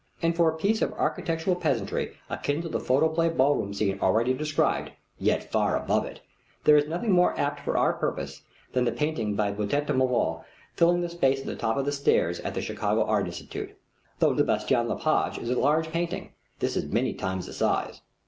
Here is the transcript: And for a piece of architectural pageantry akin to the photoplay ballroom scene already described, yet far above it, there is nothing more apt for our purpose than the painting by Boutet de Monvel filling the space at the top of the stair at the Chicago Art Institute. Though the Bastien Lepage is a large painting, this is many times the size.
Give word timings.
And 0.19 0.35
for 0.35 0.49
a 0.51 0.57
piece 0.57 0.81
of 0.81 0.93
architectural 0.93 1.55
pageantry 1.55 2.17
akin 2.27 2.63
to 2.63 2.69
the 2.69 2.79
photoplay 2.79 3.29
ballroom 3.29 3.71
scene 3.71 3.99
already 4.01 4.33
described, 4.33 4.89
yet 5.19 5.51
far 5.51 5.77
above 5.77 6.05
it, 6.05 6.21
there 6.63 6.75
is 6.75 6.87
nothing 6.87 7.11
more 7.11 7.39
apt 7.39 7.59
for 7.59 7.77
our 7.77 7.93
purpose 7.93 8.41
than 8.73 8.85
the 8.85 8.91
painting 8.91 9.35
by 9.35 9.51
Boutet 9.51 9.85
de 9.85 9.93
Monvel 9.93 10.43
filling 10.73 11.01
the 11.01 11.09
space 11.09 11.41
at 11.41 11.45
the 11.45 11.55
top 11.55 11.77
of 11.77 11.85
the 11.85 11.91
stair 11.91 12.33
at 12.43 12.55
the 12.55 12.61
Chicago 12.63 13.05
Art 13.05 13.27
Institute. 13.27 13.77
Though 14.17 14.33
the 14.33 14.43
Bastien 14.43 14.87
Lepage 14.87 15.37
is 15.37 15.51
a 15.51 15.55
large 15.59 15.89
painting, 15.91 16.31
this 16.57 16.75
is 16.75 16.91
many 16.91 17.13
times 17.13 17.45
the 17.45 17.53
size. 17.53 18.01